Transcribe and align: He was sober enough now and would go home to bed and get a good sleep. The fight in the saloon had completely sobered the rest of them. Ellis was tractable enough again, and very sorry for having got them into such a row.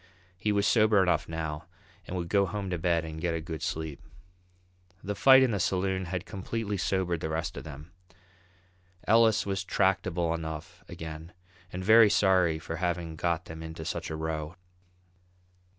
He 0.35 0.51
was 0.51 0.65
sober 0.65 1.03
enough 1.03 1.29
now 1.29 1.67
and 2.07 2.17
would 2.17 2.27
go 2.27 2.47
home 2.47 2.71
to 2.71 2.79
bed 2.79 3.05
and 3.05 3.21
get 3.21 3.35
a 3.35 3.39
good 3.39 3.61
sleep. 3.61 4.01
The 5.03 5.13
fight 5.13 5.43
in 5.43 5.51
the 5.51 5.59
saloon 5.59 6.05
had 6.05 6.25
completely 6.25 6.77
sobered 6.77 7.19
the 7.19 7.29
rest 7.29 7.55
of 7.55 7.65
them. 7.65 7.91
Ellis 9.07 9.45
was 9.45 9.63
tractable 9.63 10.33
enough 10.33 10.83
again, 10.89 11.33
and 11.71 11.85
very 11.85 12.09
sorry 12.09 12.57
for 12.57 12.77
having 12.77 13.15
got 13.15 13.45
them 13.45 13.61
into 13.61 13.85
such 13.85 14.09
a 14.09 14.15
row. 14.15 14.55